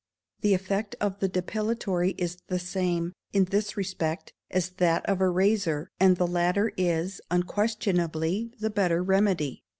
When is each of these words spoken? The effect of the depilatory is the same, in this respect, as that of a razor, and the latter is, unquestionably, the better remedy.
The 0.39 0.55
effect 0.55 0.95
of 0.99 1.19
the 1.19 1.27
depilatory 1.27 2.15
is 2.17 2.39
the 2.47 2.57
same, 2.57 3.13
in 3.33 3.45
this 3.45 3.77
respect, 3.77 4.33
as 4.49 4.71
that 4.77 5.05
of 5.05 5.21
a 5.21 5.29
razor, 5.29 5.89
and 5.99 6.17
the 6.17 6.25
latter 6.25 6.71
is, 6.75 7.21
unquestionably, 7.29 8.51
the 8.59 8.71
better 8.71 9.03
remedy. 9.03 9.61